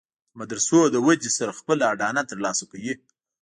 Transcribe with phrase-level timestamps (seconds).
[0.29, 2.93] د مدرسو له ودې سره خپله اډانه تر لاسه کوي.